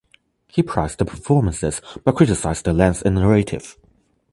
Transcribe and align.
He 0.47 0.63
praised 0.63 0.97
the 0.97 1.05
performances 1.05 1.79
but 2.03 2.15
criticised 2.15 2.65
the 2.65 2.73
length 2.73 3.03
and 3.03 3.13
narrative. 3.17 3.77